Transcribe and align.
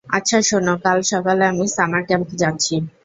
আচ্ছা 0.09 0.37
শোনো 0.47 0.73
কাল 0.83 0.99
সকালে 1.11 1.43
আমি 1.51 1.65
সামার 1.75 2.03
ক্যাম্প 2.07 2.29
যাচ্ছি। 2.41 2.75